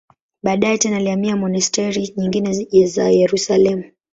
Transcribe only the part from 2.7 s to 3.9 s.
za Yerusalemu.